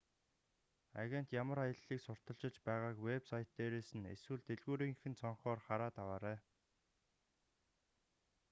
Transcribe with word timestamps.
агент 1.01 1.29
ямар 1.41 1.57
аяллыг 1.63 1.99
сурталчилж 2.05 2.57
байгааг 2.67 2.97
вэб 3.07 3.23
сайт 3.31 3.49
дээрээс 3.57 3.89
нь 3.99 4.09
эсвэл 4.15 4.41
дэлгүүрийнх 4.49 5.01
нь 5.07 5.17
цонхоор 5.21 5.59
хараад 5.67 5.95
аваарай 6.03 6.39